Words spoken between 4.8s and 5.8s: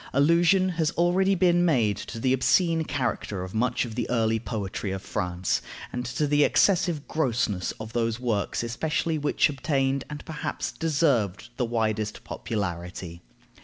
of France,